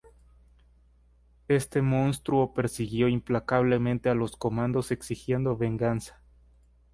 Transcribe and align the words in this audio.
Este 1.47 1.83
monstruo 1.83 2.55
persiguió 2.55 3.07
implacablemente 3.07 4.09
a 4.09 4.15
los 4.15 4.35
comandos 4.35 4.89
exigiendo 4.89 5.55
venganza. 5.57 6.19